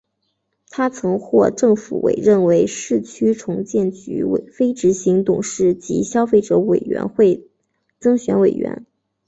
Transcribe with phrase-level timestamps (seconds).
[0.71, 7.47] 他曾获政府委任为市区重建局非执行董事及消费者委员会
[7.99, 8.87] 增选委员。